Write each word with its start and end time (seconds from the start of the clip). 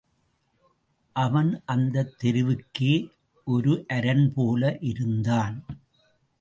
அவன் 1.15 1.61
அந்தத் 1.65 2.15
தெருவுக்கே 2.23 2.93
ஒரு 3.47 3.85
அரண் 3.87 4.33
போல 4.35 4.77
இருந்தான். 4.81 5.65